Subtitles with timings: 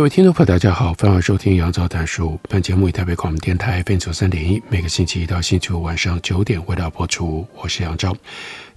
[0.00, 2.40] 各位听众朋友，大家好，欢迎收听杨照谈书。
[2.48, 7.46] 本节目以台北广播电台 FM 九三点一，每个星期一到星期五晚上九点为大家播出。
[7.54, 8.16] 我是杨照。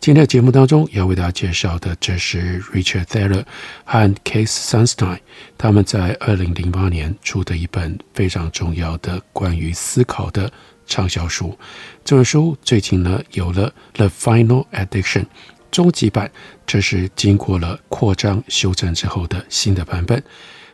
[0.01, 3.45] 今天的节目当中要为大家介绍的，这是 Richard Thaler
[3.85, 5.19] 和 Case Sunstein
[5.57, 10.51] 他们在二零零八年出的一本非常重要的关于思考的
[10.85, 11.57] 畅销书。
[12.03, 15.27] 这本书最近呢有了 The Final Edition
[15.71, 16.29] 终极版，
[16.67, 20.21] 这是经过了扩张修正之后的新的版本。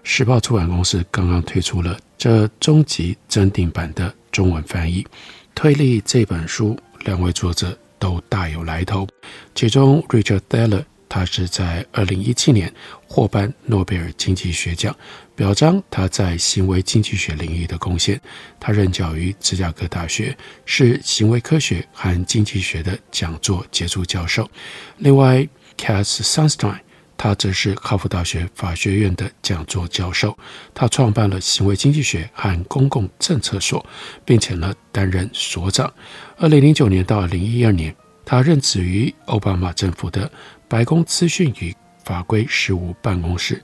[0.03, 5.05] 时报出版公司刚刚推出了这终极增订版的中文翻译。
[5.53, 9.07] 推理这本书，两位作者都大有来头。
[9.53, 12.73] 其中，Richard Thaler，他是在二零一七年
[13.07, 14.95] 获颁诺贝尔经济学奖，
[15.35, 18.19] 表彰他在行为经济学领域的贡献。
[18.59, 24.49] 他任教于芝加哥大学，是行为科学和经济学的讲座杰出教授。
[24.97, 25.45] 另外
[25.77, 26.79] ，Cass Sunstein。
[27.21, 30.35] 他则是哈佛大学法学院的讲座教授，
[30.73, 33.85] 他创办了行为经济学和公共政策所，
[34.23, 35.93] 并且呢担任所长。
[36.37, 40.31] 二零零九年到二零一二年，他任职于奥巴马政府的
[40.69, 41.75] 白宫资讯与
[42.05, 43.61] 法规事务办公室。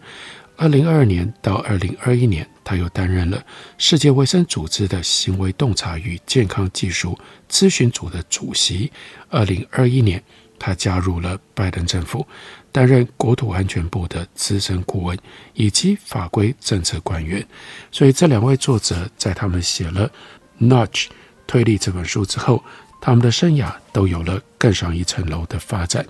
[0.57, 3.41] 二零二二年到二零二一年，他又担任了
[3.77, 7.17] 世界卫生组织的行为洞察与健康技术
[7.49, 8.91] 咨询组的主席。
[9.29, 10.21] 二零二一年，
[10.59, 12.25] 他加入了拜登政府。
[12.71, 15.17] 担任国土安全部的资深顾问
[15.53, 17.41] 以及法规政策官员，
[17.89, 20.11] 所以这两位作者在他们写了
[20.67, 21.05] 《Nudge
[21.47, 22.61] 推力》这本书之后，
[22.99, 26.05] 他们的生涯都有了更上一层楼的发展。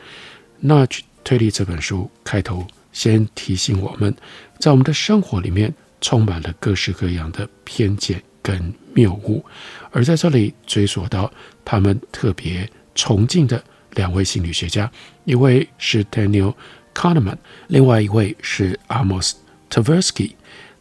[0.67, 4.15] 《Nudge 推力》这本书开头先提醒我们，
[4.57, 9.45] 在我们的生活里面充满了各式各样的偏见跟谬误，
[9.91, 11.31] 而在这里追溯到
[11.63, 13.63] 他们特别崇敬的。
[13.95, 14.89] 两位心理学家，
[15.23, 16.53] 一位是 Daniel
[16.93, 19.33] Kahneman，另外一位是 Amos
[19.69, 20.33] Tversky。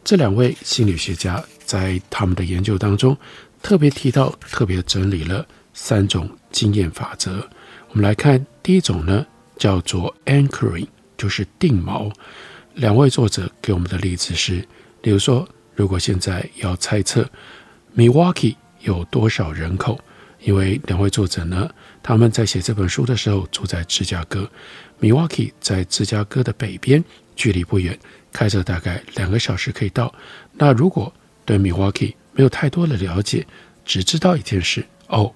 [0.03, 3.17] 这两位心理学家在他们的研究当中，
[3.63, 7.47] 特别提到、特别整理了三种经验法则。
[7.89, 9.25] 我们来看第一种呢，
[9.57, 10.87] 叫做 Anchoring，
[11.17, 12.13] 就是定锚。
[12.75, 14.57] 两位作者给我们的例子是，
[15.01, 17.27] 例如说，如果现在要猜测
[17.95, 19.99] Milwaukee 有多少人口。
[20.41, 21.69] 因为两位作者呢，
[22.03, 24.49] 他们在写这本书的时候住在芝加哥
[25.01, 27.03] ，Milwaukee 在芝加哥的北边，
[27.35, 27.97] 距离不远，
[28.31, 30.13] 开车大概两个小时可以到。
[30.53, 31.11] 那如果
[31.45, 33.45] 对 Milwaukee 没有太多的了解，
[33.83, 35.33] 只知道一件事哦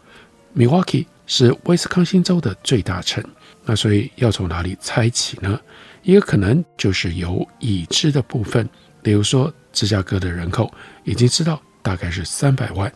[0.55, 3.23] ，Milwaukee 是威斯康星州的最大城。
[3.65, 5.59] 那所以要从哪里猜起呢？
[6.03, 8.69] 一个可能就是由已知的部分，
[9.01, 10.71] 比如说芝加哥的人口
[11.03, 12.93] 已经知道大概是三百万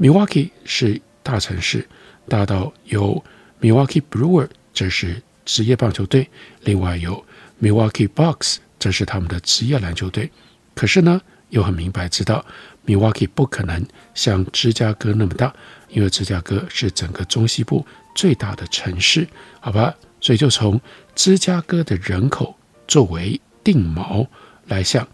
[0.00, 1.00] ，Milwaukee 是。
[1.24, 1.84] 大城市
[2.28, 3.24] 大到有
[3.60, 6.28] Milwaukee Brewer，这是职业棒球队；
[6.60, 7.24] 另外有
[7.60, 10.30] Milwaukee Bucks，这是他们的职业篮球队。
[10.74, 12.44] 可是呢，又很明白知道
[12.86, 15.52] Milwaukee 不可能像芝加哥那么大，
[15.88, 19.26] 因为芝加哥是整个中西部最大的城市，
[19.60, 19.94] 好吧？
[20.20, 20.80] 所以就从
[21.14, 22.54] 芝加哥的人口
[22.86, 24.26] 作为定锚
[24.66, 25.06] 来想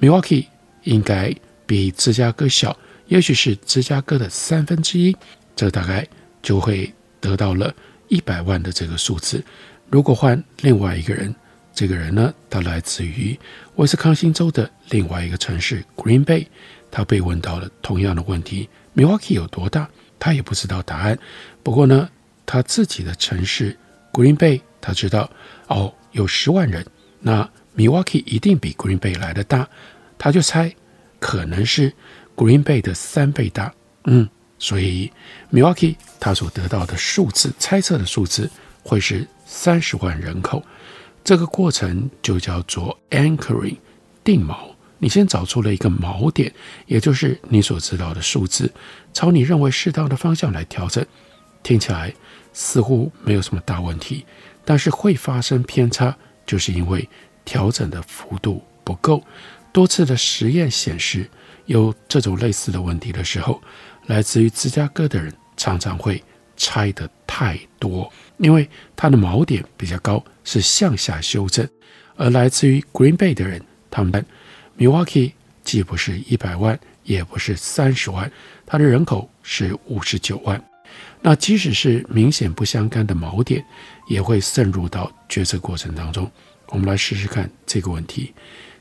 [0.00, 0.46] ，Milwaukee
[0.84, 1.34] 应该
[1.66, 2.76] 比芝加哥小，
[3.08, 5.16] 也许是芝加哥的三分之一。
[5.60, 6.08] 这大概
[6.40, 6.90] 就会
[7.20, 7.70] 得到了
[8.08, 9.44] 一百万的这个数字。
[9.90, 11.34] 如果换另外一个人，
[11.74, 13.38] 这个人呢，他来自于
[13.74, 16.46] 威斯康星州的另外一个城市 Green Bay，
[16.90, 19.86] 他被问到了同样的问题：Milwaukee 有多大？
[20.18, 21.18] 他也不知道答案。
[21.62, 22.08] 不过呢，
[22.46, 23.76] 他自己的城市
[24.14, 25.30] Green Bay，他知道
[25.66, 26.86] 哦，有十万人，
[27.20, 27.46] 那
[27.76, 29.68] Milwaukee 一定比 Green Bay 来的大。
[30.16, 30.74] 他就猜，
[31.18, 31.92] 可能是
[32.34, 33.74] Green Bay 的三倍大。
[34.04, 34.26] 嗯。
[34.60, 35.10] 所以
[35.50, 38.48] ，Milwaukee 他所得到的数字，猜测的数字
[38.84, 40.62] 会是三十万人口。
[41.24, 43.78] 这个过程就叫做 anchoring
[44.22, 44.54] 定锚。
[44.98, 46.52] 你先找出了一个锚点，
[46.86, 48.70] 也就是你所知道的数字，
[49.14, 51.04] 朝你认为适当的方向来调整。
[51.62, 52.12] 听起来
[52.52, 54.26] 似乎没有什么大问题，
[54.62, 56.14] 但是会发生偏差，
[56.44, 57.08] 就是因为
[57.46, 59.24] 调整的幅度不够。
[59.72, 61.26] 多次的实验显示，
[61.64, 63.62] 有这种类似的问题的时候。
[64.10, 66.20] 来自于芝加哥的人常常会
[66.56, 71.66] 猜得太多，因为他的锚点比较高，是向下修正。
[72.16, 74.26] 而来自于 Green Bay 的人，他们
[74.76, 75.30] Milwaukee
[75.62, 78.28] 既不是一百万，也不是三十万，
[78.66, 80.60] 他的人口是五十九万。
[81.20, 83.64] 那即使是明显不相干的锚点，
[84.08, 86.28] 也会渗入到决策过程当中。
[86.70, 88.34] 我们来试试看这个问题，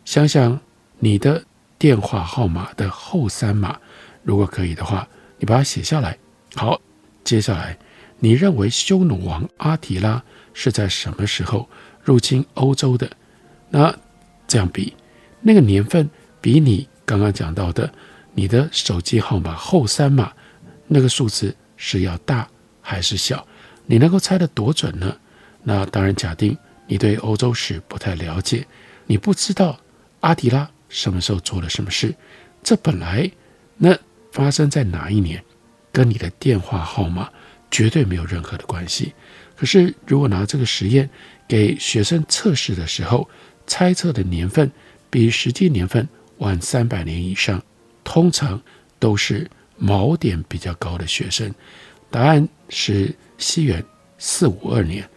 [0.06, 0.60] 想想
[0.98, 1.44] 你的
[1.78, 3.78] 电话号码的后三码，
[4.24, 5.08] 如果可以的话，
[5.40, 6.18] 你把它写下来。
[6.56, 6.80] 好，
[7.24, 7.78] 接下来
[8.20, 10.22] 你认为匈奴王阿提拉
[10.54, 11.68] 是在什么时候
[12.04, 13.10] 入侵欧洲的？
[13.70, 13.96] 那
[14.48, 14.94] 这样比，
[15.42, 16.10] 那个年份
[16.42, 17.92] 比你刚刚讲到的
[18.34, 20.32] 你的手机号码后三码
[20.88, 22.48] 那个数字是要大
[22.82, 23.46] 还是小？
[23.86, 25.16] 你能够猜得多准呢？
[25.64, 26.58] 那当然，假定
[26.88, 28.66] 你对欧洲史不太了解，
[29.06, 29.80] 你不知道
[30.22, 32.14] 阿提拉什么时候做了什么事。
[32.64, 33.30] 这本来
[33.78, 33.98] 那
[34.31, 35.44] 发生在哪一年，
[35.92, 37.30] 跟你的电话号码
[37.72, 39.14] 绝对没有任何的关系。
[39.56, 41.10] 可是如果拿这个实验
[41.48, 43.28] 给学生测试的时候，
[43.68, 44.72] 猜测的年份
[45.10, 47.62] 比实际年份晚三百年以上，
[48.04, 48.62] 通常
[48.98, 49.50] 都是
[49.80, 51.54] 锚点比较高的学生。
[52.10, 53.84] 答案是西元
[54.18, 55.08] 四五二年。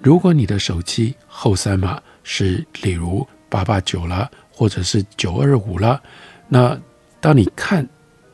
[0.00, 6.00] 如果你的手机后三码是例如八八九啦，或者是九二五啦，
[6.48, 6.80] 那
[7.20, 7.86] 当你看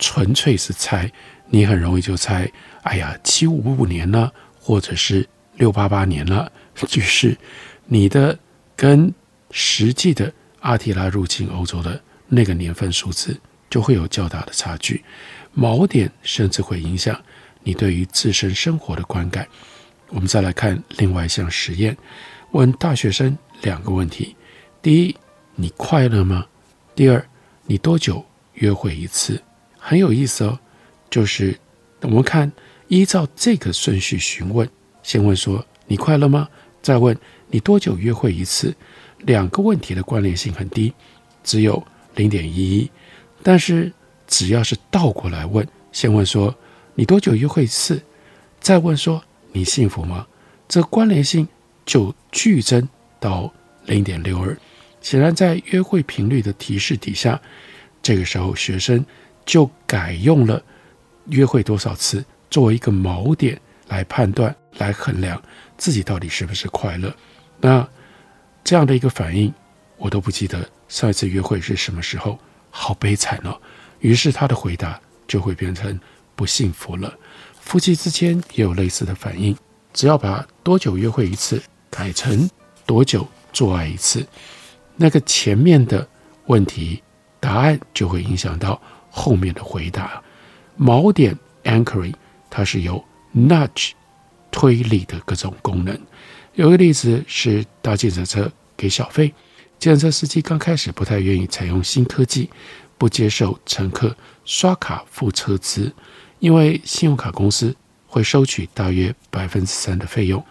[0.07, 1.11] 纯粹是猜，
[1.49, 2.53] 你很容易就猜，
[2.83, 4.31] 哎呀，七五五年了，
[4.61, 6.53] 或者是六八八年了。
[6.95, 7.35] 于是
[7.87, 8.39] 你的
[8.77, 9.15] 跟
[9.51, 10.31] 实际的
[10.61, 11.99] 阿提拉入侵欧洲的
[12.29, 13.35] 那个年份数字
[13.71, 15.03] 就会有较大的差距，
[15.57, 17.19] 锚点甚至会影响
[17.63, 19.49] 你对于自身生活的观感。
[20.09, 21.97] 我们再来看另外一项实验，
[22.51, 24.37] 问大学生两个问题：
[24.83, 25.17] 第一，
[25.55, 26.45] 你快乐吗？
[26.95, 27.27] 第二，
[27.65, 28.23] 你多久
[28.53, 29.43] 约会一次？
[29.87, 30.59] 很有意思哦，
[31.11, 31.55] 就是
[32.01, 32.51] 我们看
[32.89, 34.67] 依照这个顺序询问，
[35.03, 36.49] 先问说你快乐吗？
[36.81, 37.15] 再问
[37.49, 38.75] 你多久约会一次？
[39.19, 40.91] 两个问题的关联性很低，
[41.43, 42.91] 只有零点一一。
[43.43, 43.93] 但是
[44.27, 46.55] 只要是倒过来问，先问说
[46.95, 48.03] 你多久约会一次，
[48.61, 49.23] 再问说
[49.53, 50.27] 你幸福吗？
[50.67, 51.47] 这关联性
[51.85, 52.89] 就剧增
[53.21, 53.53] 到
[53.85, 54.57] 零点六二。
[55.03, 57.39] 显然，在约会频率的提示底下，
[58.03, 59.05] 这个时候学生
[59.45, 60.63] 就改用了
[61.27, 65.41] 约会多少次作为一个锚点来判断、来衡量
[65.77, 67.15] 自己到底是不是快乐。
[67.61, 67.87] 那。
[68.67, 69.53] 这样的一个反应，
[69.99, 72.39] 我都不记得上一次约会是什么时候，
[72.71, 73.61] 好悲惨哦。
[74.01, 74.99] 于是他的回答
[75.29, 76.01] 就会变成
[76.35, 77.13] 不幸福了。
[77.61, 79.55] 夫妻之间也有类似的反应，
[79.93, 82.49] 只要把多久约会一次改成
[82.87, 84.27] 多久做爱一次，
[84.97, 86.09] 那个前面的
[86.47, 87.03] 问题
[87.39, 88.81] 答案就会影响到
[89.15, 90.21] 后面的回答。
[90.77, 92.15] 锚点 anchoring
[92.51, 93.03] 它是由
[93.35, 93.93] nudge
[94.51, 95.97] 推力的各种功能。
[96.55, 99.29] 有个例子是搭计程车给小费，
[99.79, 102.51] 计程车司机刚开始不太愿意采用新科技，
[102.99, 105.93] 不接受乘客刷卡付车资，
[106.41, 107.75] 因为信用卡公司
[108.07, 110.45] 会收取大约百分之三的费用。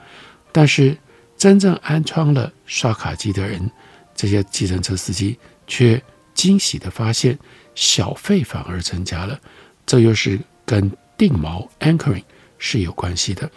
[0.52, 0.98] 但是
[1.38, 3.70] 真正安装了刷卡机的人，
[4.16, 5.38] 这些计程车司机
[5.68, 6.02] 却
[6.34, 7.38] 惊喜地发现，
[7.76, 9.40] 小费反而增加了。
[9.86, 12.24] 这又是跟定锚 （anchoring）
[12.58, 13.50] 是有关系的。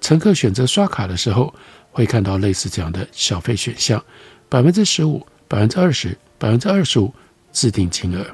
[0.00, 1.54] 乘客选择刷卡的时候，
[1.90, 4.02] 会看到类似这样的小费选项：
[4.48, 7.12] 百分之十五、百分之二十、百分之二十五，
[7.52, 8.26] 自定金额。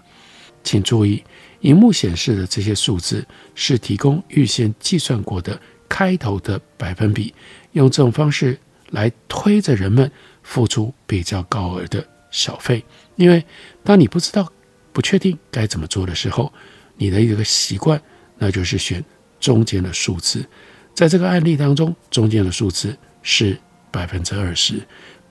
[0.63, 1.23] 请注意，
[1.61, 7.33] 荧幕显示的这些数字是提供预先计算过的开头的百分比，
[7.73, 8.59] 用这种方式
[8.91, 10.11] 来推着人们
[10.43, 12.85] 付出比较高额的小费。
[13.17, 13.45] 因为
[13.83, 14.51] 当你不知道、
[14.93, 16.53] 不确定该怎么做的时候，
[16.97, 18.01] 你的一个习惯，
[18.39, 19.05] 那就是选
[19.41, 20.47] 中间的数字。
[20.95, 22.97] 在这个案例当中，中间的数字。
[23.29, 23.59] 是
[23.91, 24.81] 百分之二十，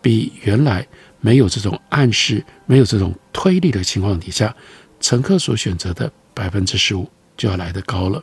[0.02, 0.86] 比原来
[1.22, 4.54] 没有这种暗示、没有这种推力的情况底下，
[5.00, 8.22] 乘客所选择的百分之十五就要来得高了。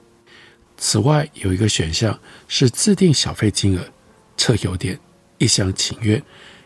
[0.76, 3.82] 此外，有一个选项是自定小费金额，
[4.36, 5.00] 这有点
[5.38, 6.22] 一厢情愿，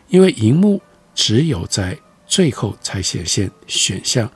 [0.09, 0.81] 因为荧幕
[1.15, 4.29] 只有在最后才显现选项。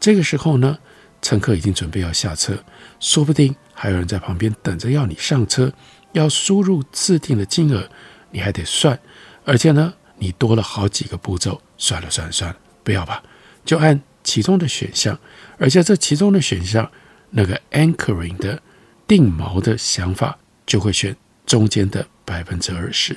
[0.00, 0.78] 这个时候呢，
[1.22, 2.58] 乘客已经准备要下车，
[2.98, 5.72] 说不定还有人在旁边等着要你上车，
[6.12, 7.88] 要输入自定的金额。
[8.30, 8.98] 你还得算，
[9.44, 11.60] 而且呢，你多了好几个步骤。
[11.76, 13.22] 算了算了算了，不要吧，
[13.64, 15.18] 就按其中的选项。
[15.58, 16.90] 而且这其中的选项，
[17.30, 18.60] 那个 anchoring 的
[19.06, 23.16] 定锚的想法，就会选中间的百分之二十。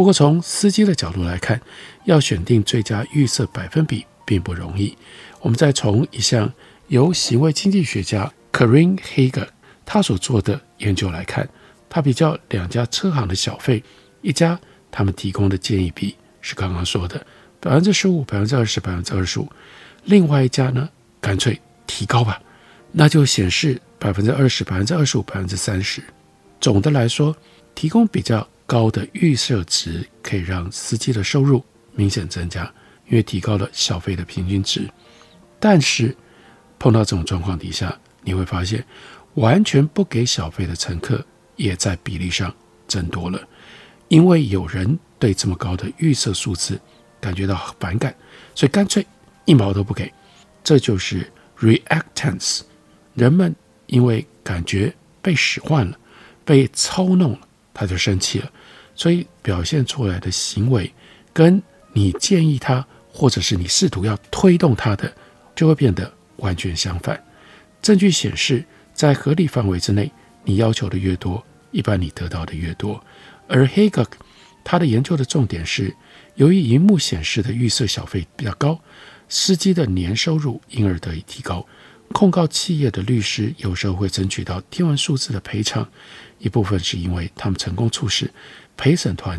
[0.00, 1.60] 不过从司机的角度来看，
[2.04, 4.96] 要选定最佳预设百分比并不容易。
[5.42, 6.50] 我们再从一项
[6.88, 9.46] 由行为经济学家 Karin Hager
[9.84, 11.46] 他所做的研究来看，
[11.90, 13.84] 他比较两家车行的小费，
[14.22, 14.58] 一家
[14.90, 17.26] 他们提供的建议比是刚刚说的
[17.60, 19.46] 百分之十五、百分之二十、百分之二十五，
[20.04, 20.88] 另外一家呢，
[21.20, 22.40] 干脆提高吧，
[22.90, 26.02] 那就显示百分之二十、百分之二十五、百分之三十。
[26.58, 27.36] 总的来说，
[27.74, 32.72] 提供比较高的预设值，可以让司机的收入明显增加，
[33.08, 34.88] 因为提高了小费的平均值。
[35.58, 36.16] 但是
[36.78, 38.84] 碰到这种状况底下，你会发现，
[39.34, 42.54] 完全不给小费的乘客也在比例上
[42.86, 43.42] 增多了，
[44.06, 46.80] 因为有人对这么高的预设数字
[47.20, 48.14] 感觉到反感，
[48.54, 49.04] 所以干脆
[49.46, 50.12] 一毛都不给。
[50.62, 52.60] 这就是 reactance，
[53.14, 53.52] 人们
[53.88, 55.98] 因为感觉被使唤了。
[56.44, 57.40] 被操弄了，
[57.72, 58.50] 他就生气了，
[59.00, 60.92] 所以表现出来的行为
[61.32, 61.62] 跟
[61.94, 65.10] 你建议他，或者是你试图要推动他的，
[65.56, 67.18] 就会变得完全相反。
[67.80, 70.12] 证据显示，在合理范围之内，
[70.44, 73.02] 你要求的越多，一般你得到的越多。
[73.48, 74.06] 而 h a g e
[74.62, 75.96] 他的研究的重点是，
[76.34, 78.78] 由于荧幕显示的预设小费比较高，
[79.30, 81.66] 司机的年收入因而得以提高。
[82.12, 85.88] 控告企业的律师有时候会争取到天文数字的赔偿。
[86.38, 88.28] 一部分是因为他们成功促使
[88.80, 89.38] 陪审团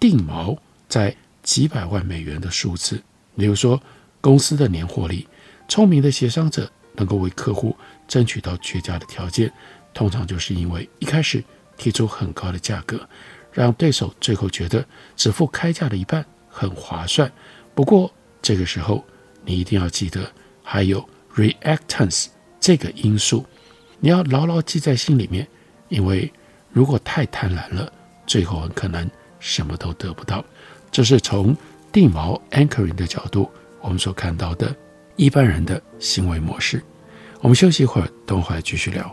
[0.00, 0.56] 定锚
[0.88, 3.02] 在几百万美元的数字，
[3.36, 3.78] 比如说
[4.18, 5.28] 公司的年获利。
[5.68, 7.76] 聪明的协商者能够为客户
[8.08, 9.52] 争取到绝佳的条件，
[9.92, 11.44] 通常就是因为一开始
[11.76, 13.06] 提出很高的价格，
[13.52, 14.82] 让对手最后觉得
[15.14, 17.30] 只付开价的一半很划算。
[17.74, 19.04] 不过这个时候
[19.44, 22.28] 你一定要记得还有 reactance
[22.58, 23.44] 这个因素，
[24.00, 25.46] 你要牢牢记在心里面，
[25.90, 26.32] 因为。
[26.70, 27.90] 如果太贪婪了，
[28.28, 30.44] 最后很可能什么都得不到。
[30.92, 31.56] 这是从
[31.90, 34.72] 地锚 （anchoring） 的角度，我们所看到的
[35.16, 36.80] 一般人的行为模式。
[37.40, 39.12] 我们休息一会儿，等会儿继续聊。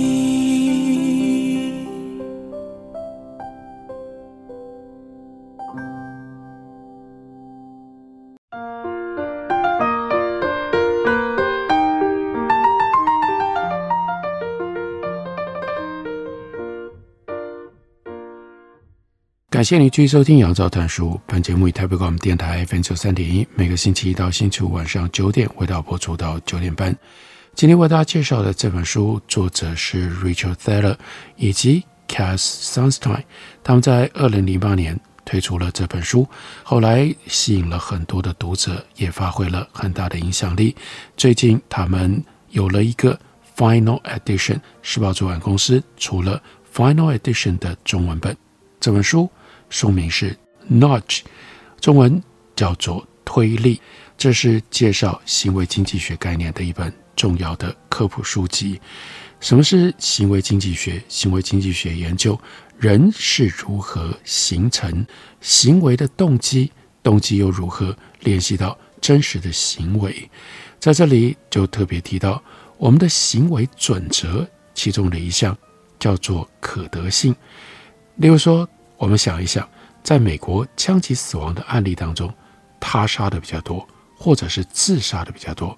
[19.71, 21.11] 谢你继续收听《杨照谈书》。
[21.25, 26.93] 本节目以台北广播电台 FM 九三点一，每个星期一到星期五晚上九点为大家播出到九点半。
[27.55, 30.97] 今天为大家介绍的这本书，作者是 Rachel Thaler
[31.37, 33.23] 以及 Cass Sunstein。
[33.63, 36.27] 他们在二零零八年推出了这本书，
[36.63, 40.75] 后来吸引了很多的读者，也发挥了很大的影响力。
[41.15, 43.17] 最近他们有了一个
[43.55, 46.43] Final Edition，时报出版公司出了
[46.75, 48.35] Final Edition 的中文本。
[48.77, 49.29] 这本书。
[49.71, 50.37] 书名是
[50.69, 51.21] Nudge，
[51.79, 52.21] 中文
[52.55, 53.81] 叫做推力。
[54.17, 58.79] 这是介绍行为经济学概念的一本重要的科普书籍。
[59.39, 61.01] 什么是行为经济学？
[61.07, 62.39] 行为经济学研究
[62.77, 65.03] 人是如何形成
[65.39, 70.29] 行为的动机，动机又如何联系到真实的行为。
[70.79, 72.43] 在这里就特别提到
[72.77, 75.57] 我们的行为准则，其中的一项
[75.97, 77.33] 叫做可得性。
[78.17, 78.67] 例如说。
[79.01, 79.67] 我们想一想，
[80.03, 82.31] 在美国枪击死亡的案例当中，
[82.79, 85.75] 他杀的比较多，或者是自杀的比较多。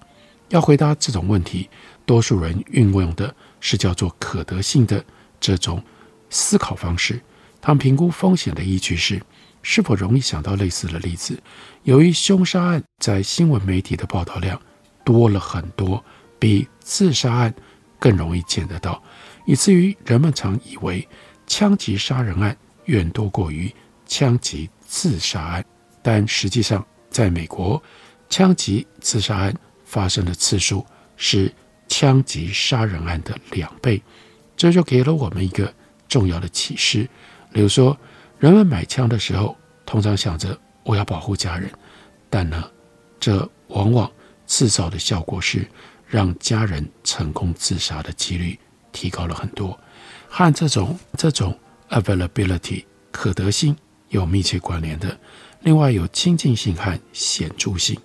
[0.50, 1.70] 要回答这种问题，
[2.04, 5.02] 多数人运用的是叫做可得性的
[5.40, 5.82] 这种
[6.28, 7.18] 思考方式。
[7.62, 9.18] 他们评估风险的依据是
[9.62, 11.42] 是否容易想到类似的例子。
[11.84, 14.60] 由于凶杀案在新闻媒体的报道量
[15.02, 16.04] 多了很多，
[16.38, 17.54] 比自杀案
[17.98, 19.02] 更容易见得到，
[19.46, 21.08] 以至于人们常以为
[21.46, 22.54] 枪击杀人案
[22.86, 23.72] 远多过于
[24.06, 25.64] 枪击自杀案。
[26.02, 27.82] 但实际上，在美国，
[28.28, 30.84] 枪击自杀案发生的次数
[31.16, 31.52] 是
[31.88, 34.02] 枪击杀人案的两倍。
[34.56, 35.72] 这就给了我们一个
[36.08, 37.08] 重要的启示。
[37.52, 37.96] 比如说，
[38.38, 41.70] 人们买枪的时候，通常想着我要保护家人，
[42.28, 42.70] 但呢，
[43.18, 44.10] 这往往
[44.46, 45.66] 制造的效果是
[46.06, 48.58] 让家人成功自杀的几率
[48.92, 49.78] 提高了很多，
[50.28, 51.58] 和这种这种
[51.90, 53.76] availability 可得性
[54.08, 55.18] 有密切关联的。
[55.60, 57.98] 另外，有亲近性和显著性，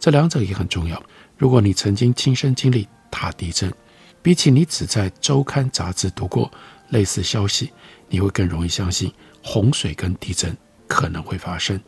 [0.00, 1.02] 这两者也很重要。
[1.36, 3.72] 如果你曾经亲身经历大地震，
[4.22, 6.50] 比起你只在周刊杂志读过
[6.90, 7.70] 类似消息。
[8.08, 9.10] 你会更容易相信
[9.42, 10.54] 洪水跟地震
[10.86, 11.80] 可能会发生。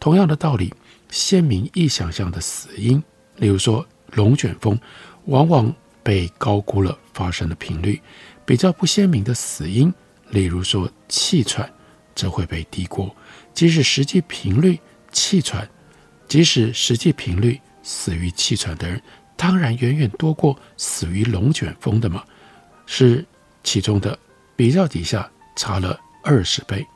[0.00, 0.74] 同样的道理，
[1.08, 3.02] 鲜明易想象的死因，
[3.36, 4.78] 例如说龙卷风，
[5.26, 8.00] 往往被高估了发生的频率；
[8.44, 9.94] 比较不鲜明的死因，
[10.30, 11.68] 例如说气喘，
[12.14, 13.10] 则会被低估。
[13.54, 14.78] 即使实际频率
[15.10, 15.68] 气喘，
[16.26, 19.00] 即使实际频率死于气喘的人，
[19.36, 22.24] 当然远远多过死于龙卷风的嘛。
[22.86, 23.24] 是
[23.62, 24.18] 其中的
[24.56, 25.30] 比较底下。
[25.58, 26.86] 差了二十倍。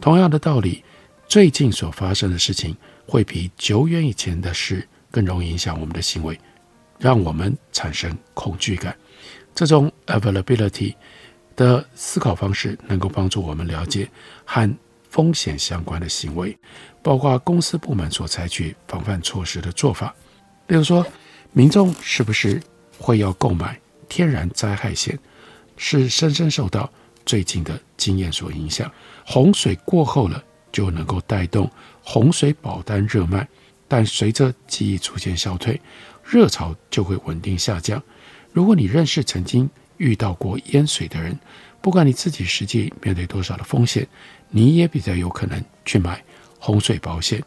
[0.00, 0.84] 同样的道理，
[1.26, 6.38] 最近所发生的事情会比久远以前的事更容易影响我们的行为，
[7.00, 8.96] 让我们产生恐惧感。
[9.56, 10.94] 这种 availability
[11.56, 14.08] 的思考方式能够帮助我们了解
[14.44, 14.72] 和
[15.08, 16.56] 风险相关的行为，
[17.02, 20.14] 包括公司部门所采取防范措施的做法。
[20.68, 21.06] 例如说，
[21.52, 22.60] 民众是不是
[22.98, 23.78] 会要购买
[24.08, 25.18] 天然灾害险，
[25.76, 26.90] 是深深受到。
[27.24, 28.90] 最近的经验所影响，
[29.24, 31.70] 洪水过后了就能够带动
[32.02, 33.46] 洪水保单热卖，
[33.86, 35.80] 但随着记忆逐渐消退，
[36.24, 38.02] 热潮就会稳定下降。
[38.52, 41.38] 如果你认识曾经遇到过淹水的人，
[41.80, 44.06] 不管你自己实际面对多少的风险，
[44.48, 46.22] 你也比较有可能去买
[46.58, 47.42] 洪水保险。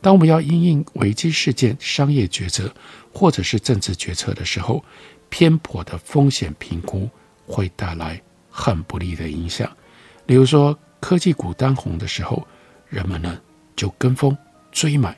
[0.00, 2.72] 当我们要因应危机事件、商业决策
[3.12, 4.84] 或者是政治决策的时候，
[5.28, 7.08] 偏颇的风险评估
[7.46, 8.20] 会带来。
[8.58, 9.70] 很不利的影响，
[10.24, 12.42] 例如说科技股当红的时候，
[12.88, 13.38] 人们呢
[13.76, 14.34] 就跟风
[14.72, 15.14] 追买，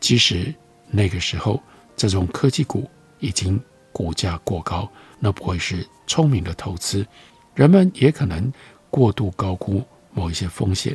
[0.00, 0.52] 即使
[0.90, 1.62] 那个时候
[1.94, 4.90] 这种科技股已经股价过高，
[5.24, 7.06] 那不会是聪明的投资。
[7.54, 8.52] 人们也可能
[8.90, 9.80] 过度高估
[10.12, 10.92] 某一些风险，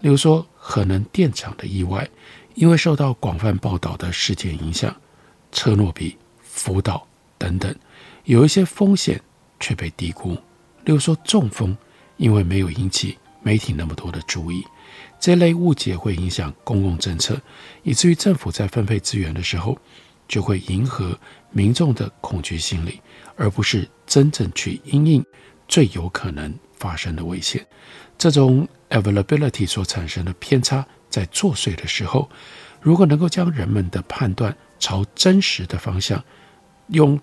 [0.00, 2.08] 例如说可能电厂的意外，
[2.54, 4.94] 因为受到广泛报道的事件影响，
[5.52, 7.74] 车诺比、福岛等等，
[8.24, 9.20] 有一些风险
[9.60, 10.30] 却被低估。
[10.84, 11.76] 例如说中风，
[12.16, 14.64] 因为没有引起媒体那么多的注意，
[15.20, 17.38] 这类误解会影响公共政策，
[17.82, 19.76] 以至于政府在分配资源的时候，
[20.26, 21.18] 就会迎合
[21.50, 23.00] 民众的恐惧心理，
[23.36, 25.24] 而不是真正去因应
[25.68, 27.64] 最有可能发生的危险。
[28.18, 32.28] 这种 availability 所产生的偏差，在作祟的时候，
[32.80, 36.22] 如果能够将人们的判断朝真实的方向，
[36.88, 37.20] 用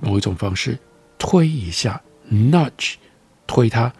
[0.00, 0.78] 某一种方式
[1.18, 2.00] 推一下。
[2.28, 2.94] Nudge
[3.46, 3.92] 推它，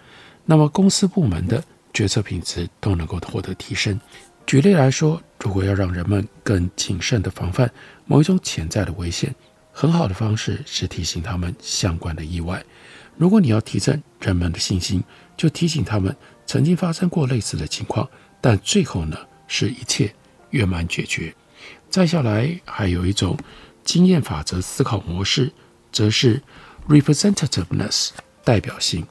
[0.44, 1.62] 那么公司部门的
[1.94, 4.00] 决策品质都能够获得提升。
[4.44, 7.70] 举例来说，如果要让人们更谨慎地防范
[8.04, 9.32] 某一种潜在的危险，
[9.78, 12.64] 很好的方式是提醒他们相关的意外。
[13.18, 15.04] 如果你要提振人们的信心，
[15.36, 18.08] 就提醒他们曾经发生过类似的情况，
[18.40, 20.10] 但最后呢，是一切
[20.48, 21.34] 圆满解决。
[21.90, 23.36] 再下来，还有一种
[23.84, 25.52] 经验法则思考模式，
[25.92, 26.42] 则是。
[26.88, 28.10] Representativeness
[28.44, 29.04] 代表性，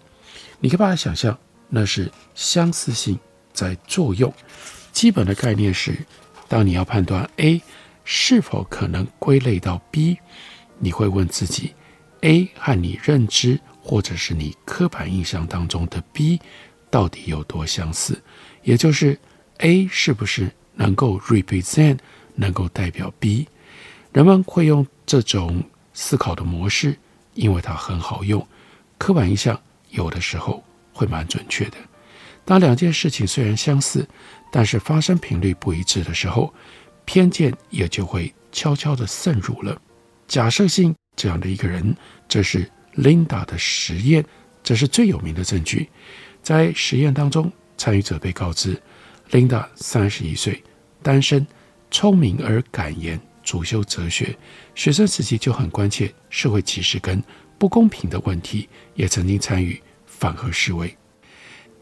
[0.62, 3.20] 你可以把它想象，那是相似性
[3.52, 4.34] 在作用。
[4.94, 5.94] 基本的概念是，
[6.48, 7.62] 当你要判断 A
[8.06, 10.18] 是否可能归类到 B，
[10.80, 11.74] 你会问自己
[12.22, 16.40] ：A 和你认知或者是你刻板印象当中的 B
[16.90, 18.22] 到底有多相似？
[18.64, 19.20] 也就是
[19.60, 22.00] A 是不是能够 represent，
[22.36, 23.48] 能够代表 B？
[24.12, 26.98] 人们会用这种思考的模式。
[27.36, 28.48] 因为它很好用，
[28.98, 29.60] 刻板印象
[29.90, 31.76] 有的时候会蛮准确的。
[32.46, 34.08] 当两件事情虽然相似，
[34.50, 36.54] 但是发生频率不一致的时候，
[37.04, 39.78] 偏见也就会悄悄地渗入了。
[40.28, 41.96] 假设性这样的一个人，
[42.28, 44.26] 这是 Linda 的实验，
[44.64, 45.90] 这是最有名的证据。
[46.42, 48.82] 在实验当中，参与者被告知
[49.32, 50.64] ，Linda 三十一岁，
[51.02, 51.46] 单身，
[51.92, 53.20] 聪明而敢言。
[53.44, 54.36] 主修哲学，
[54.74, 57.24] 学生时期就很关切社会歧视跟
[57.60, 60.92] 不公平的问题，也曾经参与反核示威。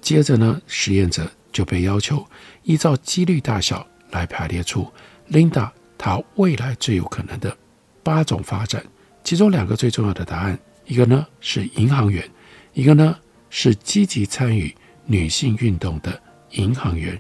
[0.02, 2.28] 接着呢，实验者就被要求
[2.64, 4.92] 依照几率大小来排列出
[5.32, 7.58] Linda 她未来最有可能的
[8.04, 8.84] 八种发展，
[9.24, 12.30] 其中两个最重要的答案，一个呢是银行员，
[12.74, 13.18] 一个呢
[13.50, 17.20] 是积极参与女性运动的银行员。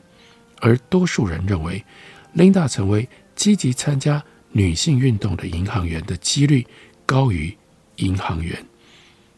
[0.59, 1.83] 而多数人认为
[2.35, 6.65] ，Linda 成为积极参加女性运动的银行员的几率
[7.05, 7.57] 高于
[7.97, 8.63] 银行员。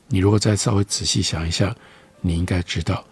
[0.07, 1.75] 你如果再稍微仔细想一想，
[2.21, 3.03] 你应该知道，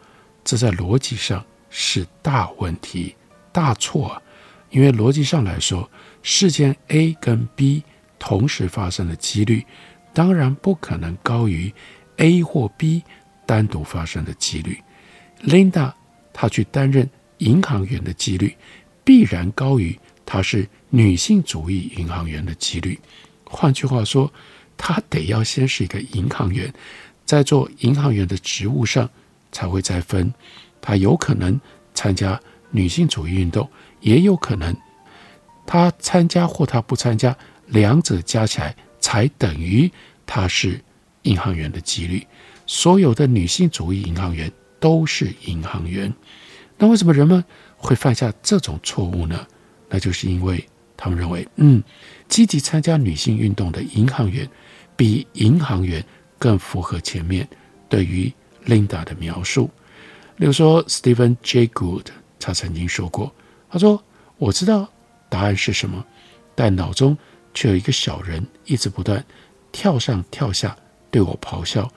[0.44, 3.16] 这在逻辑上是大问题、
[3.52, 4.22] 大错啊！
[4.70, 5.90] 因为逻辑上来说，
[6.22, 7.84] 事件 A 跟 B
[8.26, 9.66] 同时发生的几率，
[10.14, 11.70] 当然不可能高于
[12.16, 13.04] A 或 B
[13.46, 14.82] 单独发生的几率。
[15.44, 15.92] Linda
[16.32, 17.10] 她去担任
[17.40, 18.56] 银行员的几率，
[19.04, 22.98] 必然高于她是女性主义银行员的几率。
[23.44, 24.32] 换句话说，
[24.78, 26.74] 她得要先是一个银行员，
[27.26, 29.10] 在做银行员的职务上。
[29.52, 30.34] 才会再分，
[30.82, 31.62] 她有可能
[31.94, 32.40] 参加
[32.72, 34.76] 女性主义运动，也有可能
[35.68, 39.92] 她参加或她不参加，两者加起来才等于
[40.26, 40.80] 他是
[41.24, 42.26] 银行员的几率。
[42.66, 46.14] 所有的女性主义银行员都是银行员，
[46.78, 47.44] 那为什么人们
[47.78, 49.46] 会犯下这种错误呢？
[49.90, 51.84] 那就是因为他们认为，嗯，
[52.28, 54.50] 积极参加女性运动的银行员
[54.96, 56.04] 比银行员
[56.38, 57.48] 更符合前面
[57.90, 58.32] 对于。
[58.66, 59.70] Linda 的描述，
[60.38, 61.68] 例如说，Stephen J.
[61.68, 62.06] Gould
[62.40, 63.30] 他曾经说过
[63.70, 64.02] ：“他说
[64.38, 64.88] 我知道
[65.28, 66.02] 答案是什么，
[66.56, 67.18] 但脑中
[67.54, 69.24] 却有一个小人一直不断
[69.72, 70.76] 跳上跳下，
[71.12, 71.90] 对我咆哮，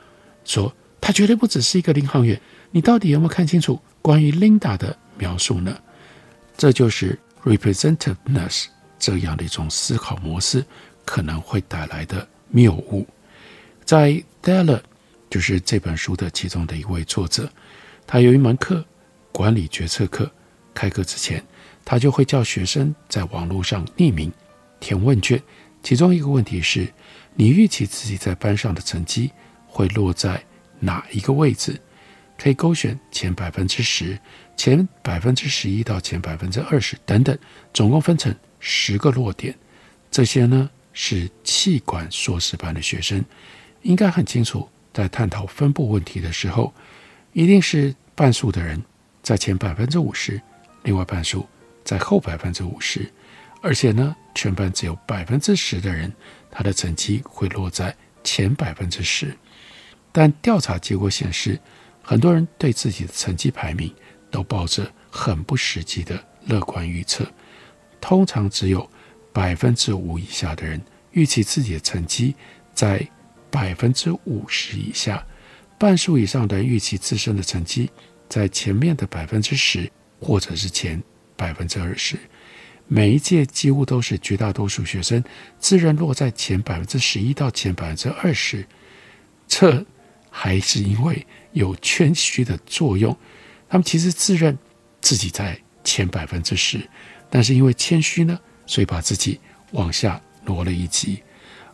[0.45, 2.41] 说他绝对不只是一个银行员。
[2.71, 5.77] 你到底有没有看清楚关于 Linda 的描述呢？”
[6.57, 8.67] 这就是 representativeness
[8.99, 10.65] 这样的一种思考模式
[11.05, 13.07] 可能会带来的谬误，
[13.85, 14.81] 在 Della，
[15.29, 17.51] 就是这本书的其中的一位作者，
[18.07, 18.85] 他有一门课，
[19.33, 20.31] 管理决策课。
[20.75, 21.43] 开课之前，
[21.87, 24.31] 他就会叫学生在网络上匿名
[24.81, 25.43] 填问卷。
[25.83, 26.93] 其中一个问题是：
[27.35, 29.31] 你预期自己在班上的成绩
[29.67, 30.43] 会落在
[30.81, 31.81] 哪一个位置？
[32.39, 34.19] 可以勾选前百分之十、
[34.57, 37.39] 前百分之十一到前百分之二十等等，
[37.73, 39.57] 总共分成十个落点。
[40.11, 43.25] 这些呢是气管硕士班的学生，
[43.83, 44.69] 应该很清楚。
[44.93, 46.73] 在探讨分布问题的时候，
[47.33, 48.83] 一定是半数的人
[49.23, 50.41] 在前百分之五十，
[50.85, 51.47] 另外半数
[51.85, 53.13] 在后百分之五十，
[53.63, 56.13] 而且呢，全班只有百分之十的人，
[56.51, 59.37] 他的成绩会落在前百分之十。
[60.13, 61.61] 但调查结果显示，
[62.03, 63.93] 很多人对自己的成绩排名
[64.31, 67.27] 都抱着很不实际的乐观预测。
[68.01, 68.89] 通常只有
[69.33, 70.81] 百分之五以下的人
[71.13, 72.35] 预期自己的成绩
[72.75, 73.07] 在。
[73.49, 75.25] 百分之五十以下，
[75.79, 77.89] 半数以上的人预期自身的成绩
[78.29, 79.91] 在前面的百分之十，
[80.21, 81.03] 或者是前
[81.37, 82.19] 百分之二十。
[82.89, 85.23] 每一届几乎都是绝大多数学生
[85.59, 88.67] 自认落在前百分之十一到前百分之二十。
[89.49, 89.85] 这
[90.31, 93.17] 还是因为有谦虚的作用，
[93.69, 94.57] 他们其实自认
[95.01, 96.81] 自己在前百分之十，
[97.31, 99.41] 但是因为谦虚呢，所以把自己
[99.73, 101.23] 往下挪了一级。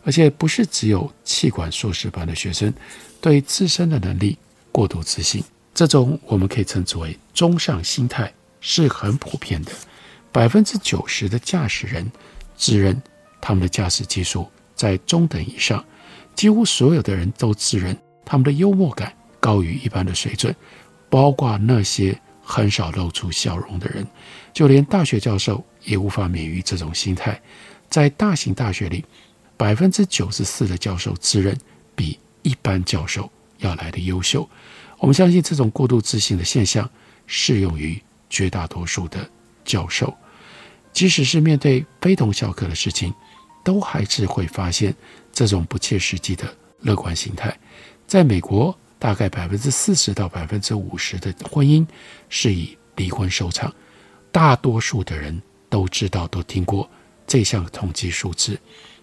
[0.05, 2.73] 而且不是只有气管硕士班的学生
[3.21, 4.37] 对自身的能力
[4.71, 9.71] 过度自信，这种我们可以称之为中上心态是很普遍的。
[10.33, 12.11] 百分之九十的驾驶人
[12.57, 13.01] 自认
[13.39, 15.85] 他们的驾驶技术在中等以上，
[16.35, 20.53] 几乎所有的人都自认他们的幽默感高于一般的水准，
[21.09, 24.05] 包括那些很少露出笑容的人，
[24.51, 27.39] 就连大学教授也无法免于这种心态。
[27.89, 29.05] 在大型大学里。
[29.55, 31.55] 百分之九十四的教授自认
[31.95, 34.49] 比一般教授要来的优秀。
[34.97, 36.89] 我们相信这种过度自信的现象
[37.27, 39.29] 适用于绝大多数的
[39.65, 40.13] 教授，
[40.91, 43.13] 即使是面对非同小可的事情，
[43.63, 44.95] 都还是会发现
[45.31, 47.57] 这种不切实际的乐观心态。
[48.05, 51.85] 在美国，大概百分之四十到百分之五十的婚姻
[52.29, 53.73] 是以离婚收场。
[54.31, 56.89] 大多数的人都知道，都听过
[57.27, 58.59] 这项统计数字。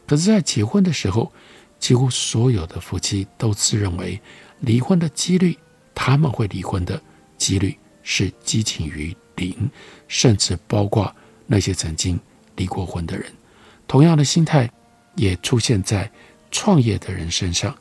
[0.07, 1.33] 可是，在结婚的时候，
[1.79, 4.21] 几乎所有的夫妻都自认为
[4.61, 5.57] 离婚的几率，
[5.95, 7.01] 他们会离婚的
[7.39, 9.69] 几率是接近于零，
[10.07, 11.13] 甚至包括
[11.47, 12.21] 那些曾经
[12.55, 13.27] 离过婚的人。
[13.89, 14.71] 同样的心态
[15.17, 16.09] 也出现在
[16.53, 17.77] 创业的人身上，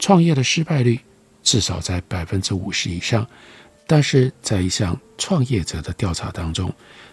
[0.00, 0.98] 创业的失败率
[1.44, 3.24] 至少在百分之五十以上。
[3.86, 6.72] 但是在一项创业者的调查当中，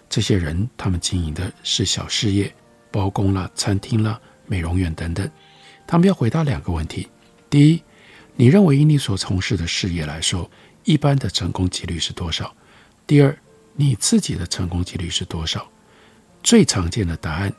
[0.09, 2.51] 这些人他们经营的是小事业，
[2.89, 4.19] 包工了、餐厅了。
[4.51, 5.29] 美容院等等，
[5.85, 7.07] 他们要回答两个问题：
[7.51, 7.83] 第一，
[8.35, 10.49] 你认为以你所从事的事业来说，
[10.85, 12.51] 一般的成功几率是多少？
[13.05, 13.38] 第二，
[13.73, 15.69] 你自己的成功几率是多少？
[16.43, 17.53] 最常见的答案，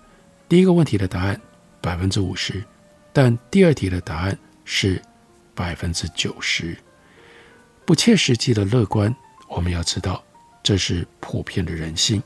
[0.48, 1.40] 第一个问题的答案
[1.80, 2.64] 百分之五十，
[3.12, 5.00] 但第二题的答案是
[5.54, 6.76] 百分之九十。
[7.84, 9.14] 不切实际的乐观，
[9.48, 10.22] 我们要知道，
[10.62, 12.22] 这是普遍的人性。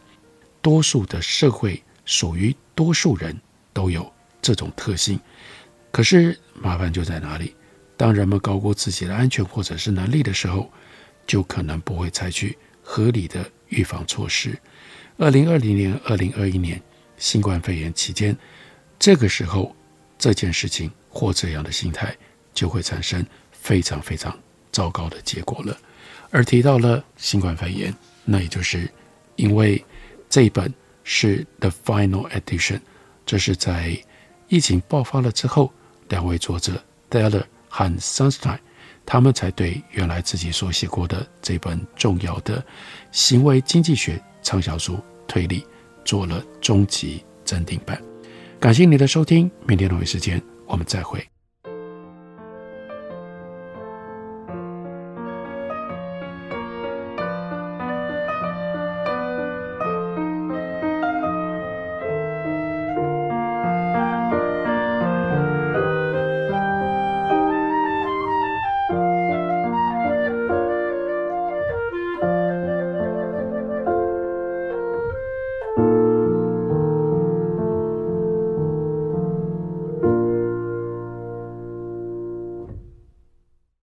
[0.60, 3.38] 多数的社会属于多数人
[3.72, 5.18] 都有这种特性。
[5.90, 7.54] 可是麻烦就在哪里？
[7.96, 10.70] 当人们高估自己的安全或者是能力的时候，
[11.26, 14.58] 就可能不会采取合理的预防措施。
[15.16, 16.80] 二零二零年、二零二一年
[17.16, 18.36] 新冠肺炎期间，
[18.98, 19.74] 这个时候
[20.18, 22.16] 这件事情或这样的心态
[22.52, 24.36] 就会产生非常非常
[24.72, 25.76] 糟糕的结果了。
[26.30, 28.90] 而提到了新冠肺炎，那也就是
[29.36, 29.84] 因为
[30.28, 30.72] 这一本
[31.04, 32.80] 是 The Final Edition，
[33.24, 33.96] 这是在
[34.48, 35.72] 疫情爆发了之后，
[36.08, 38.58] 两位作者 Thaler 和 Sunstein，
[39.06, 42.64] 他们才对原来自己所写过的这本重要的
[43.12, 45.66] 行为经济学畅销书推理
[46.04, 48.00] 做了终极增订版。
[48.58, 51.22] 感谢你的收听，明天同一时间我们再会。